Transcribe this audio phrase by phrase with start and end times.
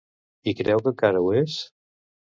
[0.51, 1.59] I creu que encara ho és?